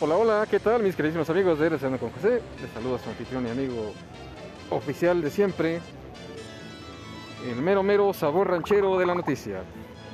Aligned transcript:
Hola, 0.00 0.16
hola, 0.16 0.46
¿qué 0.48 0.60
tal 0.60 0.80
mis 0.84 0.94
queridísimos 0.94 1.28
amigos 1.28 1.58
de 1.58 1.70
Deseando 1.70 1.98
con 1.98 2.10
José? 2.10 2.40
Les 2.62 2.70
saluda 2.70 3.00
su 3.00 3.08
anfitrión 3.08 3.44
y 3.48 3.50
amigo 3.50 3.92
oficial 4.70 5.20
de 5.20 5.28
siempre, 5.28 5.80
el 7.50 7.56
mero 7.56 7.82
mero 7.82 8.12
sabor 8.12 8.48
ranchero 8.48 8.96
de 8.96 9.06
la 9.06 9.16
noticia. 9.16 9.64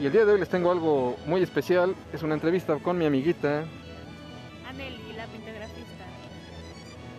Y 0.00 0.06
el 0.06 0.12
día 0.12 0.24
de 0.24 0.32
hoy 0.32 0.40
les 0.40 0.48
tengo 0.48 0.72
algo 0.72 1.18
muy 1.26 1.42
especial, 1.42 1.94
es 2.14 2.22
una 2.22 2.32
entrevista 2.32 2.78
con 2.78 2.96
mi 2.96 3.04
amiguita. 3.04 3.64
Aneli, 4.66 5.12
la 5.18 5.26
pintografista. 5.26 6.04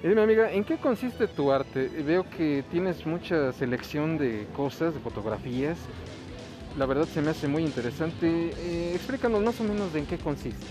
Y 0.03 0.07
dime 0.07 0.23
amiga, 0.23 0.51
¿en 0.51 0.63
qué 0.63 0.77
consiste 0.77 1.27
tu 1.27 1.51
arte? 1.51 1.87
Veo 1.87 2.27
que 2.27 2.63
tienes 2.71 3.05
mucha 3.05 3.53
selección 3.53 4.17
de 4.17 4.47
cosas, 4.55 4.95
de 4.95 4.99
fotografías. 5.01 5.77
La 6.79 6.87
verdad 6.87 7.05
se 7.05 7.21
me 7.21 7.29
hace 7.29 7.47
muy 7.47 7.63
interesante. 7.63 8.55
Eh, 8.57 8.93
explícanos 8.95 9.43
más 9.43 9.61
o 9.61 9.63
menos 9.63 9.93
de 9.93 9.99
en 9.99 10.07
qué 10.07 10.17
consiste. 10.17 10.65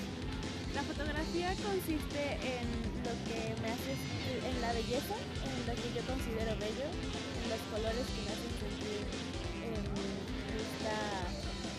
La 0.75 0.83
fotografía 0.83 1.14
consiste 1.43 2.39
en 2.47 2.67
lo 3.03 3.11
que 3.27 3.59
me 3.61 3.69
hace, 3.75 3.91
en 3.91 4.61
la 4.63 4.71
belleza, 4.73 5.19
en 5.19 5.67
lo 5.67 5.75
que 5.75 5.89
yo 5.91 6.03
considero 6.07 6.55
bello, 6.63 6.87
en 6.87 7.47
los 7.51 7.59
colores 7.75 8.07
que 8.07 8.21
me 8.23 8.31
hacen 8.31 8.55
sentir 8.63 9.03
em, 9.67 9.83
esta, 10.55 10.95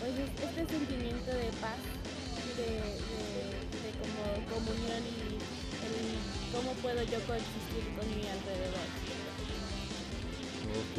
pues, 0.03 0.11
es- 0.19 0.35
este 0.43 0.61
sentimiento 0.75 1.31
de 1.31 1.47
paz, 1.63 1.79
de, 2.59 2.67
de- 2.67 3.95
como 3.95 4.23
comunión 4.51 5.01
y 5.07 5.39
el 5.39 5.95
cómo 6.51 6.73
puedo 6.83 7.01
yo 7.03 7.19
coexistir 7.25 7.83
con 7.95 8.05
mi 8.11 8.27
alrededor. 8.27 8.87
Ok. 10.75 10.95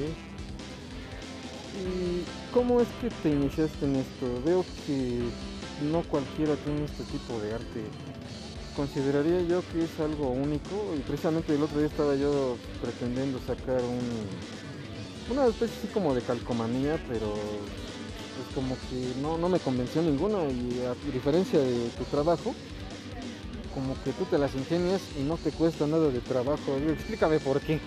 ¿Y 1.77 2.25
cómo 2.55 2.81
es 2.81 2.89
que 3.03 3.11
te 3.23 3.29
iniciaste 3.31 3.85
en 3.85 3.97
esto? 3.97 4.43
Veo 4.47 4.65
que 4.87 5.21
no 5.93 6.03
cualquiera 6.05 6.55
tiene 6.57 6.85
este 6.87 7.05
tipo 7.05 7.39
de 7.41 7.53
arte. 7.55 7.85
Consideraría 8.77 9.41
yo 9.43 9.63
que 9.73 9.85
es 9.85 9.99
algo 10.01 10.31
único 10.31 10.95
y 10.95 11.01
precisamente 11.01 11.55
el 11.55 11.63
otro 11.63 11.79
día 11.79 11.89
estaba 11.89 12.15
yo 12.15 12.59
pretendiendo 12.83 13.41
sacar 13.41 13.83
un 13.83 14.01
una 15.31 15.47
especie 15.47 15.77
así 15.79 15.89
como 15.89 16.15
de 16.15 16.23
calcomanía, 16.23 17.01
pero 17.09 17.35
pues 18.37 18.55
como 18.55 18.77
que 18.89 19.21
no, 19.21 19.39
no 19.39 19.49
me 19.49 19.59
convenció 19.59 20.03
ninguna 20.03 20.45
y 20.45 20.85
a 20.85 20.95
diferencia 21.13 21.59
de 21.59 21.89
tu 21.99 22.05
trabajo, 22.05 22.55
como 23.75 24.01
que 24.05 24.13
tú 24.13 24.25
te 24.27 24.39
las 24.39 24.55
ingenias 24.55 25.01
y 25.19 25.23
no 25.23 25.37
te 25.37 25.51
cuesta 25.51 25.87
nada 25.87 26.11
de 26.11 26.21
trabajo. 26.21 26.77
Explícame 26.77 27.41
por 27.41 27.61
qué. 27.61 27.81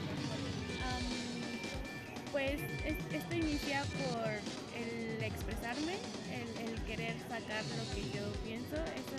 Es- 2.99 3.21
esto 3.23 3.33
inicia 3.35 3.83
por 3.97 4.29
el 4.75 5.23
expresarme, 5.23 5.95
el, 6.33 6.49
querer 6.89 7.13
sacar 7.29 7.61
lo 7.77 7.85
que 7.93 8.01
yo 8.09 8.25
pienso. 8.43 8.73
Eso 8.97 9.15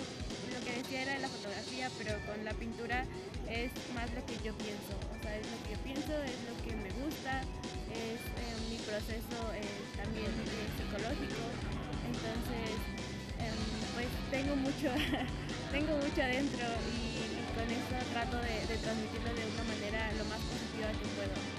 lo 0.51 0.59
que 0.67 0.73
decía 0.83 1.03
era 1.03 1.19
la 1.21 1.29
fotografía, 1.29 1.89
pero 1.99 2.19
con 2.27 2.45
la 2.45 2.53
pintura 2.55 3.07
es 3.49 3.71
más 3.95 4.11
lo 4.13 4.27
que 4.27 4.35
yo 4.43 4.53
pienso. 4.59 4.93
O 5.15 5.17
sea, 5.23 5.37
es 5.39 5.47
lo 5.47 5.59
que 5.71 5.77
pienso, 5.87 6.11
es 6.23 6.35
lo 6.51 6.55
que 6.67 6.75
me 6.75 6.91
gusta, 6.99 7.41
es 7.95 8.19
eh, 8.19 8.55
mi 8.71 8.79
proceso 8.83 9.39
eh, 9.55 9.63
también 9.97 10.35
psicológico. 10.75 11.43
Entonces, 12.11 12.75
em, 13.39 13.61
pues 13.95 14.11
tengo 14.35 14.57
mucho, 14.57 14.91
tengo 15.71 15.95
mucho 15.95 16.21
adentro 16.23 16.67
y, 16.91 17.39
con 17.55 17.67
eso 17.71 17.97
trato 18.13 18.37
de 18.43 18.77
transmitirlo 18.83 19.31
de 19.35 19.45
una 19.47 19.65
manera 19.65 20.11
lo 20.19 20.25
más 20.27 20.41
positiva 20.51 20.91
que 20.99 21.07
puedo. 21.15 21.50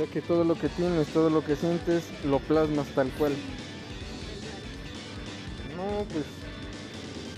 Sea 0.00 0.08
que 0.08 0.22
todo 0.22 0.44
lo 0.44 0.54
que 0.54 0.70
tienes, 0.70 1.08
todo 1.08 1.28
lo 1.28 1.44
que 1.44 1.56
sientes, 1.56 2.04
lo 2.24 2.38
plasmas 2.38 2.86
tal 2.94 3.10
cual. 3.18 3.32
No, 5.76 6.04
pues 6.04 6.24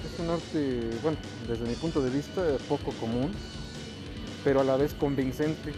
es 0.06 0.20
un 0.20 0.30
arte, 0.30 0.90
bueno, 1.02 1.18
desde 1.48 1.64
mi 1.64 1.74
punto 1.74 2.00
de 2.00 2.10
vista, 2.10 2.40
poco 2.68 2.92
común, 3.00 3.32
pero 4.44 4.60
a 4.60 4.64
la 4.64 4.76
vez 4.76 4.94
convincente. 4.94 5.72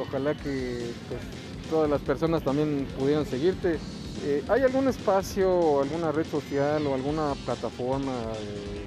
Ojalá 0.00 0.34
que 0.34 0.92
pues, 1.10 1.20
todas 1.68 1.90
las 1.90 2.00
personas 2.00 2.42
también 2.42 2.86
pudieran 2.98 3.26
seguirte. 3.26 3.78
Eh, 4.24 4.42
¿Hay 4.48 4.62
algún 4.62 4.88
espacio, 4.88 5.82
alguna 5.82 6.12
red 6.12 6.26
social 6.26 6.86
o 6.86 6.94
alguna 6.94 7.34
plataforma 7.44 8.14
eh, 8.40 8.86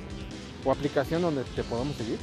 o 0.66 0.72
aplicación 0.72 1.22
donde 1.22 1.44
te 1.44 1.64
podamos 1.64 1.96
seguir? 1.96 2.18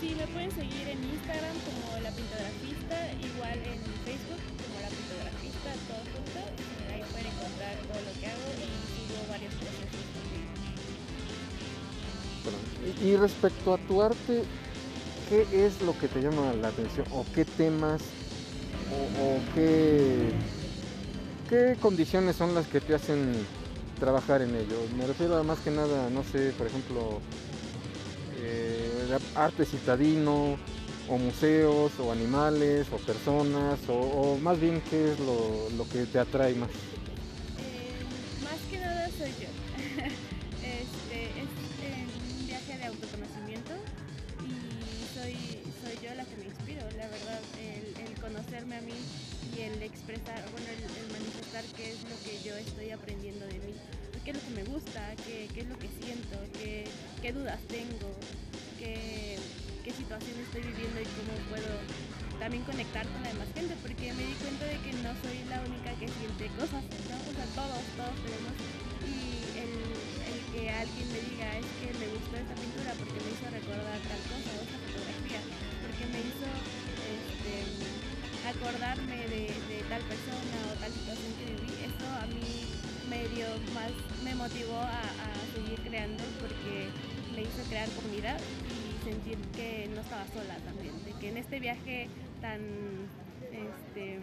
Sí, 0.00 0.16
me 0.16 0.26
pueden 0.28 0.50
seguir 0.52 0.88
en 0.88 1.04
Instagram 1.04 1.52
como 1.60 2.00
La 2.00 2.10
Pintografista, 2.12 2.96
igual 3.20 3.58
en 3.68 3.80
Facebook 4.08 4.40
como 4.56 4.80
La 4.80 4.88
Pintografista, 4.88 5.76
todo 5.84 6.00
junto. 6.16 6.40
Ahí 6.88 7.04
pueden 7.12 7.26
encontrar 7.26 7.76
todo 7.84 8.00
lo 8.00 8.12
que 8.18 8.26
hago 8.26 8.48
y 8.56 8.72
subo 8.96 9.28
varios 9.28 9.52
procesos. 9.60 10.00
Y, 13.04 13.16
respecto 13.16 13.74
a 13.74 13.78
tu 13.78 14.00
arte, 14.00 14.44
¿qué 15.28 15.66
es 15.66 15.82
lo 15.82 15.98
que 15.98 16.08
te 16.08 16.22
llama 16.22 16.54
la 16.54 16.68
atención? 16.68 17.06
¿O 17.12 17.26
qué 17.34 17.44
temas? 17.44 18.00
¿O, 19.20 19.54
qué, 19.54 20.30
qué 21.50 21.76
condiciones 21.78 22.36
son 22.36 22.54
las 22.54 22.66
que 22.68 22.80
te 22.80 22.94
hacen 22.94 23.34
trabajar 23.98 24.40
en 24.40 24.56
ello? 24.56 24.80
Me 24.96 25.06
refiero 25.06 25.36
a 25.36 25.42
más 25.42 25.58
que 25.58 25.70
nada, 25.70 26.08
no 26.08 26.24
sé, 26.24 26.52
por 26.56 26.66
ejemplo, 26.68 27.20
arte 29.34 29.64
citadino, 29.64 30.56
o 31.08 31.18
museos, 31.18 31.92
o 31.98 32.12
animales, 32.12 32.86
o 32.92 32.96
personas, 32.98 33.78
o, 33.88 34.38
más 34.40 34.60
bien 34.60 34.80
qué 34.88 35.12
es 35.12 35.18
lo, 35.18 35.84
que 35.92 36.06
te 36.06 36.18
atrae 36.18 36.54
más. 36.54 36.70
Eh, 36.70 37.98
más 38.44 38.60
que 38.70 38.78
nada 38.78 39.08
soy 39.18 39.30
yo. 39.40 39.50
este, 40.62 41.18
es 41.34 41.50
eh, 41.82 42.06
un 42.38 42.46
viaje 42.46 42.78
de 42.78 42.84
autoconocimiento 42.86 43.72
y 44.46 45.18
soy, 45.18 45.36
soy 45.82 45.98
yo 46.06 46.14
la 46.14 46.24
que 46.24 46.36
me 46.36 46.44
inspiro, 46.44 46.82
la 46.96 47.08
verdad, 47.08 47.40
el, 47.58 48.06
el 48.06 48.20
conocerme 48.20 48.76
a 48.76 48.80
mí 48.82 48.94
y 49.56 49.62
el 49.62 49.82
expresar, 49.82 50.44
bueno, 50.52 50.66
el, 50.68 50.82
el 50.84 51.10
manifestar 51.10 51.64
qué 51.76 51.90
es 51.90 52.02
lo 52.04 52.16
que 52.22 52.38
yo 52.46 52.54
estoy 52.56 52.90
aprendiendo 52.92 53.46
de 53.46 53.54
mí, 53.54 53.74
qué 54.24 54.30
es 54.30 54.36
lo 54.36 54.42
que 54.42 54.62
me 54.62 54.64
gusta, 54.64 55.00
qué, 55.26 55.48
qué 55.52 55.60
es 55.62 55.68
lo 55.68 55.78
que 55.78 55.88
siento, 56.00 56.36
qué, 56.62 56.84
qué 57.20 57.32
dudas 57.32 57.58
tengo, 57.66 58.14
qué, 58.80 59.36
situación 59.90 60.38
estoy 60.38 60.62
viviendo 60.62 61.02
y 61.02 61.08
cómo 61.18 61.34
puedo 61.50 61.74
también 62.38 62.62
conectar 62.62 63.04
con 63.10 63.20
la 63.26 63.28
demás 63.34 63.50
gente, 63.52 63.74
porque 63.82 64.14
me 64.14 64.22
di 64.22 64.34
cuenta 64.38 64.64
de 64.64 64.78
que 64.80 64.92
no 65.02 65.12
soy 65.18 65.42
la 65.50 65.60
única 65.66 65.90
que 65.98 66.08
siente 66.08 66.46
cosas. 66.56 66.80
O 66.86 67.32
sea, 67.34 67.46
todos, 67.58 67.82
todos 67.98 68.16
tenemos. 68.22 68.54
Y 69.02 69.44
el, 69.60 69.74
que 70.54 70.70
alguien 70.70 71.06
me 71.10 71.20
diga, 71.26 71.46
es 71.58 71.68
que 71.78 71.88
me 72.00 72.06
gustó 72.16 72.38
esta 72.38 72.54
pintura 72.54 72.90
porque 72.96 73.18
me 73.18 73.30
hizo 73.34 73.46
recordar 73.50 73.98
tal 74.02 74.22
cosa, 74.30 74.50
o 74.56 74.62
esta 74.62 74.78
fotografía, 74.78 75.42
porque 75.84 76.04
me 76.10 76.20
hizo 76.26 76.48
este, 77.06 77.54
acordarme 78.46 79.18
de, 79.30 79.50
tal 79.90 80.02
persona 80.06 80.58
o 80.70 80.74
tal 80.78 80.90
situación 80.90 81.30
que 81.38 81.46
viví, 81.54 81.70
eso 81.86 82.06
a 82.18 82.26
mí 82.30 82.66
me 83.10 83.26
dio 83.34 83.46
más, 83.74 83.90
me 84.22 84.34
motivó 84.34 84.78
a, 84.78 85.02
a 85.02 85.30
seguir 85.54 85.78
creando 85.86 86.22
porque 86.38 86.90
me 87.34 87.42
hizo 87.42 87.62
crear 87.68 87.88
comunidad 87.90 88.38
sentir 89.04 89.38
que 89.56 89.88
no 89.94 90.00
estaba 90.00 90.26
sola 90.28 90.56
también, 90.64 90.92
de 91.04 91.12
que 91.20 91.28
en 91.28 91.36
este 91.36 91.60
viaje 91.60 92.08
tan, 92.40 92.60
este, 93.52 94.18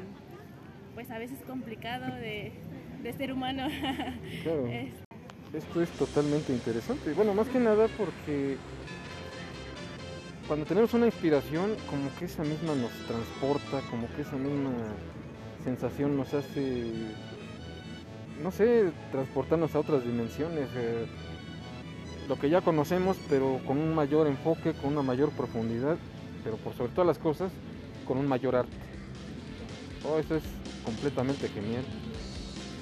pues 0.96 1.10
a 1.12 1.18
veces 1.18 1.40
complicado 1.46 2.06
de, 2.16 2.52
de 3.04 3.14
ser 3.14 3.32
humano, 3.34 3.68
Claro. 4.44 4.68
es- 4.68 4.94
Esto 5.54 5.82
es 5.82 5.90
totalmente 5.92 6.52
interesante. 6.54 7.14
Bueno, 7.14 7.34
más 7.34 7.48
que 7.48 7.60
nada 7.60 7.88
porque 7.98 8.58
cuando 10.48 10.66
tenemos 10.66 10.94
una 10.94 11.06
inspiración, 11.08 11.76
como 11.90 12.14
que 12.18 12.26
esa 12.26 12.44
misma 12.44 12.74
nos 12.76 12.92
transporta, 13.08 13.82
como 13.90 14.08
que 14.16 14.22
esa 14.22 14.36
misma 14.38 14.72
sensación 15.64 16.16
nos 16.16 16.34
hace, 16.34 16.84
no 18.42 18.52
sé, 18.52 18.92
transportarnos 19.12 19.76
a 19.76 19.80
otras 19.80 20.06
dimensiones. 20.06 20.70
eh, 20.76 21.06
lo 22.28 22.38
que 22.38 22.50
ya 22.50 22.62
conocemos, 22.62 23.18
pero 23.30 23.60
con 23.66 23.78
un 23.78 23.96
mayor 23.96 24.28
enfoque, 24.28 24.74
con 24.74 24.94
una 24.94 25.02
mayor 25.02 25.32
profundidad, 25.32 25.98
pero 26.44 26.58
por 26.58 26.74
sobre 26.76 26.92
todas 26.92 27.08
las 27.08 27.18
cosas, 27.18 27.52
con 28.06 28.18
un 28.18 28.28
mayor 28.28 28.56
arte. 28.56 28.76
Oh, 30.06 30.18
eso 30.20 30.36
es 30.36 30.44
completamente 30.84 31.48
genial. 31.50 31.84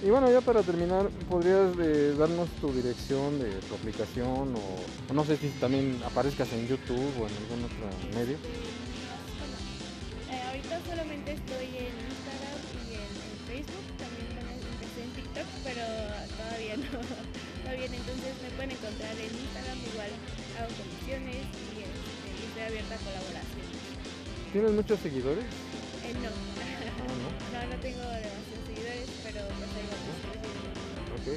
Y 0.04 0.10
bueno, 0.10 0.30
ya 0.32 0.42
para 0.42 0.62
terminar, 0.62 1.08
¿podrías 1.30 1.72
eh, 1.80 2.14
darnos 2.18 2.50
tu 2.62 2.72
dirección 2.72 3.40
de 3.40 3.50
tu 3.62 3.76
aplicación 3.76 4.54
o, 4.56 5.14
no 5.14 5.24
sé 5.24 5.38
si 5.38 5.48
también 5.60 6.00
aparezcas 6.06 6.52
en 6.54 6.68
YouTube 6.68 7.14
o 7.20 7.28
en 7.28 7.36
algún 7.38 7.64
otro 7.66 7.88
medio? 8.14 8.38
Eh, 10.30 10.42
ahorita 10.48 10.80
solamente 10.88 11.32
estoy 11.32 11.66
en 11.78 12.05
pueden 18.66 18.78
encontrar 18.82 19.12
en 19.14 19.30
Instagram, 19.30 19.78
igual 19.94 20.10
hago 20.58 20.74
comisiones 20.74 21.38
y, 21.46 21.86
este, 21.86 22.28
estoy 22.50 22.64
abierta 22.64 22.96
a 22.96 22.98
colaboración. 22.98 23.66
¿Tienes 24.52 24.72
muchos 24.72 25.00
seguidores? 25.02 25.46
Eh, 25.46 26.14
no, 26.22 26.30
Ah, 26.30 27.14
no. 27.22 27.30
no, 27.54 27.76
no 27.76 27.82
tengo 27.82 28.02
demasiados 28.02 28.66
seguidores, 28.66 29.10
pero 29.22 29.40
pues 29.54 29.70
vamos 29.70 30.18
creciendo. 30.26 30.58
Ok. 31.14 31.28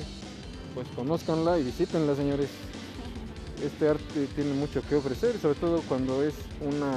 Pues 0.74 0.88
conózcanla 0.96 1.58
y 1.58 1.64
visítenla, 1.64 2.14
señores. 2.14 2.48
este 3.64 3.88
arte 3.88 4.26
tiene 4.34 4.54
mucho 4.54 4.80
que 4.88 4.94
ofrecer, 4.94 5.38
sobre 5.38 5.58
todo 5.58 5.82
cuando 5.82 6.22
es 6.22 6.34
una 6.60 6.92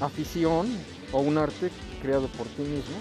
afición 0.00 0.68
o 1.12 1.20
un 1.20 1.38
arte 1.38 1.70
creado 2.02 2.28
por 2.28 2.46
ti 2.48 2.62
mismo. 2.62 2.98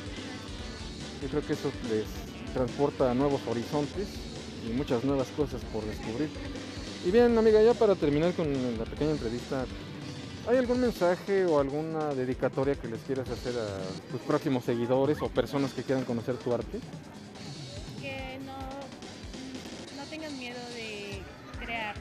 Yo 1.21 1.29
creo 1.29 1.45
que 1.45 1.53
eso 1.53 1.71
les 1.89 2.05
transporta 2.53 3.11
a 3.11 3.13
nuevos 3.13 3.41
horizontes 3.47 4.22
y 4.67 4.73
muchas 4.73 5.03
nuevas 5.03 5.27
cosas 5.29 5.61
por 5.71 5.83
descubrir. 5.85 6.29
Y 7.05 7.11
bien, 7.11 7.37
amiga, 7.37 7.61
ya 7.61 7.73
para 7.73 7.95
terminar 7.95 8.33
con 8.33 8.47
la 8.77 8.85
pequeña 8.85 9.11
entrevista, 9.11 9.65
¿hay 10.47 10.57
algún 10.57 10.79
mensaje 10.81 11.45
o 11.45 11.59
alguna 11.59 12.13
dedicatoria 12.15 12.75
que 12.75 12.87
les 12.87 13.01
quieras 13.01 13.29
hacer 13.29 13.53
a 13.57 14.11
tus 14.11 14.21
próximos 14.21 14.63
seguidores 14.63 15.21
o 15.21 15.27
personas 15.29 15.73
que 15.73 15.83
quieran 15.83 16.05
conocer 16.05 16.35
tu 16.37 16.53
arte? 16.53 16.79
Que 18.01 18.39
no, 18.45 18.57
no 20.01 20.09
tengan 20.09 20.37
miedo 20.39 20.59
de 20.75 21.21
crear, 21.59 21.95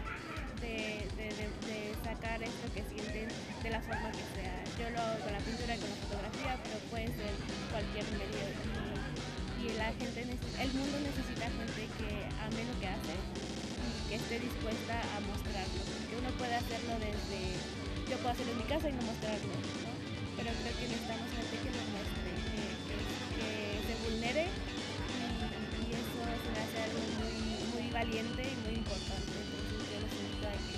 de, 0.61 1.07
de- 1.17 1.35
de- 1.35 1.51
de 1.67 1.95
sacar 2.05 2.43
esto 2.43 2.67
que 2.75 2.83
sienten 2.95 3.29
de 3.63 3.71
la 3.71 3.81
forma 3.81 4.11
que 4.13 4.23
sea. 4.41 4.65
Yo 4.79 4.91
lo 4.91 5.01
hago 5.01 5.19
con 5.25 5.33
la 5.33 5.39
pintura, 5.41 5.75
con 5.77 5.91
la 5.91 5.97
fotografía, 6.07 6.59
pero 6.63 6.77
puede 6.91 7.07
ser 7.07 7.33
cualquier 7.71 8.05
medio. 8.13 9.02
Y, 9.63 9.71
la 9.79 9.95
gente, 9.95 10.27
el 10.27 10.71
mundo 10.75 10.99
necesita 11.07 11.47
gente 11.47 11.87
que 11.95 12.11
ame 12.43 12.67
lo 12.67 12.75
que 12.83 12.89
hace 12.91 13.15
y 13.15 14.11
que 14.11 14.15
esté 14.19 14.43
dispuesta 14.43 14.99
a 14.99 15.23
mostrarlo. 15.23 15.79
Porque 15.87 16.19
uno 16.19 16.31
puede 16.35 16.59
hacerlo 16.59 16.99
desde, 16.99 17.63
yo 18.11 18.19
puedo 18.19 18.35
hacerlo 18.35 18.59
en 18.59 18.59
mi 18.59 18.67
casa 18.67 18.91
y 18.91 18.95
no 18.99 19.07
mostrarlo, 19.07 19.55
¿no? 19.55 19.95
Pero 20.35 20.51
creo 20.51 20.75
que 20.83 20.87
necesitamos 20.91 21.31
gente 21.31 21.55
que 21.63 21.71
lo 21.79 21.83
muestre, 21.95 22.31
que, 22.43 23.55
se 23.87 23.95
vulnere 24.03 24.51
y, 24.51 25.95
eso 25.95 26.11
se 26.11 26.49
me 26.51 26.59
hace 26.59 26.79
algo 26.83 26.99
muy, 27.23 27.39
muy 27.71 27.87
valiente 27.95 28.43
y 28.43 28.57
muy 28.67 28.75
importante. 28.83 29.31
Yo 29.31 29.97
los 30.03 30.11
invito 30.11 30.47
a 30.51 30.59
que 30.59 30.75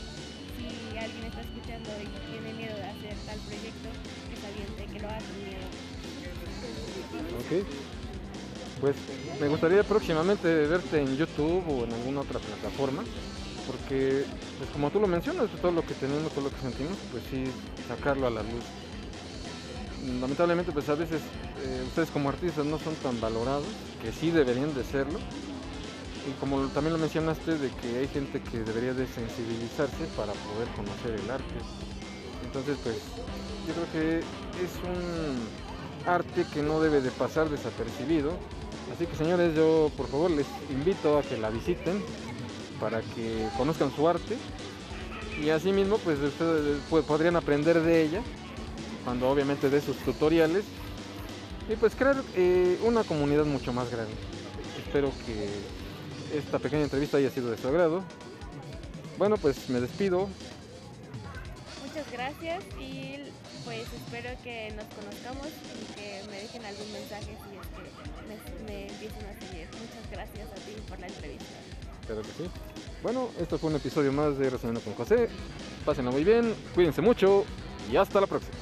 si 0.60 0.68
alguien 0.92 1.24
está 1.24 1.40
escuchando 1.40 1.88
y 2.04 2.06
tiene 2.28 2.52
miedo 2.52 2.76
de 2.76 2.84
hacer 2.84 3.16
tal 3.24 3.40
proyecto, 3.48 3.88
que 4.28 4.36
se 4.36 4.92
que 4.92 5.00
lo 5.00 5.08
haga 5.08 5.24
sin 5.24 5.40
miedo. 5.40 5.72
Ok. 7.40 8.03
Pues 8.84 8.96
me 9.40 9.48
gustaría 9.48 9.82
próximamente 9.82 10.66
verte 10.66 11.00
en 11.00 11.16
YouTube 11.16 11.64
o 11.66 11.84
en 11.84 11.92
alguna 11.94 12.20
otra 12.20 12.38
plataforma, 12.38 13.02
porque 13.66 14.26
pues 14.58 14.68
como 14.74 14.90
tú 14.90 15.00
lo 15.00 15.06
mencionas, 15.06 15.48
todo 15.62 15.72
lo 15.72 15.80
que 15.86 15.94
tenemos, 15.94 16.30
todo 16.32 16.44
lo 16.44 16.50
que 16.50 16.60
sentimos, 16.60 16.92
pues 17.10 17.24
sí, 17.30 17.44
sacarlo 17.88 18.26
a 18.26 18.30
la 18.30 18.42
luz. 18.42 18.62
Lamentablemente 20.20 20.70
pues 20.70 20.86
a 20.90 20.96
veces 20.96 21.22
eh, 21.64 21.82
ustedes 21.86 22.10
como 22.10 22.28
artistas 22.28 22.66
no 22.66 22.78
son 22.78 22.94
tan 22.96 23.18
valorados, 23.22 23.64
que 24.02 24.12
sí 24.12 24.30
deberían 24.30 24.74
de 24.74 24.84
serlo. 24.84 25.18
Y 26.28 26.38
como 26.38 26.60
también 26.68 26.92
lo 26.92 26.98
mencionaste, 26.98 27.56
de 27.56 27.70
que 27.70 28.00
hay 28.00 28.08
gente 28.08 28.42
que 28.42 28.64
debería 28.64 28.92
de 28.92 29.06
sensibilizarse 29.06 30.04
para 30.14 30.34
poder 30.34 30.68
conocer 30.76 31.18
el 31.24 31.30
arte. 31.30 31.54
Entonces 32.44 32.76
pues 32.82 32.96
yo 33.66 33.72
creo 33.72 33.92
que 33.92 34.18
es 34.18 34.72
un 34.84 35.38
arte 36.06 36.44
que 36.52 36.62
no 36.62 36.80
debe 36.80 37.00
de 37.00 37.10
pasar 37.12 37.48
desapercibido. 37.48 38.32
Así 38.92 39.06
que 39.06 39.16
señores, 39.16 39.54
yo 39.54 39.90
por 39.96 40.08
favor 40.08 40.30
les 40.30 40.46
invito 40.70 41.18
a 41.18 41.22
que 41.22 41.36
la 41.36 41.50
visiten 41.50 42.02
para 42.80 43.00
que 43.00 43.48
conozcan 43.56 43.94
su 43.94 44.08
arte 44.08 44.36
y 45.42 45.50
así 45.50 45.72
mismo 45.72 45.98
pues 45.98 46.18
ustedes 46.18 46.78
pues, 46.90 47.04
podrían 47.04 47.36
aprender 47.36 47.80
de 47.80 48.02
ella 48.02 48.22
cuando 49.04 49.28
obviamente 49.28 49.70
de 49.70 49.80
sus 49.80 49.96
tutoriales 49.98 50.64
y 51.68 51.76
pues 51.76 51.94
crear 51.94 52.16
eh, 52.36 52.78
una 52.84 53.04
comunidad 53.04 53.44
mucho 53.44 53.72
más 53.72 53.90
grande. 53.90 54.12
Espero 54.78 55.10
que 55.26 55.48
esta 56.36 56.58
pequeña 56.58 56.84
entrevista 56.84 57.16
haya 57.16 57.30
sido 57.30 57.50
de 57.50 57.56
su 57.56 57.68
agrado. 57.68 58.02
Bueno, 59.18 59.36
pues 59.36 59.68
me 59.70 59.80
despido. 59.80 60.28
Muchas 61.94 62.12
gracias 62.12 62.64
y 62.80 63.30
pues 63.64 63.82
espero 63.82 64.30
que 64.42 64.72
nos 64.74 64.84
conozcamos 64.86 65.46
y 65.46 65.94
que 65.94 66.22
me 66.28 66.40
dejen 66.40 66.64
algún 66.64 66.92
mensaje 66.92 67.26
si 67.26 67.56
es 67.56 68.42
que 68.42 68.64
me, 68.64 68.88
empiezan 68.88 69.24
a 69.26 69.38
seguir. 69.38 69.68
Muchas 69.68 70.10
gracias 70.10 70.48
a 70.50 70.54
ti 70.56 70.74
por 70.88 70.98
la 70.98 71.06
entrevista. 71.06 71.54
Claro 72.04 72.22
que 72.22 72.28
sí. 72.30 72.50
Bueno, 73.00 73.28
esto 73.38 73.58
fue 73.58 73.70
un 73.70 73.76
episodio 73.76 74.12
más 74.12 74.36
de 74.36 74.50
Resonando 74.50 74.80
con 74.80 74.94
José. 74.94 75.28
Pásenlo 75.84 76.10
muy 76.10 76.24
bien, 76.24 76.52
cuídense 76.74 77.00
mucho 77.00 77.44
y 77.88 77.96
hasta 77.96 78.20
la 78.20 78.26
próxima. 78.26 78.53